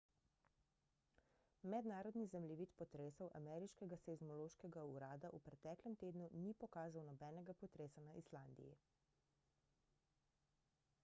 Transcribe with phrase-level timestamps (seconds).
[1.73, 8.75] mednarodni zemljevid potresov ameriškega seizmološkega urada v preteklem tednu ni pokazal nobenega potresa na islandiji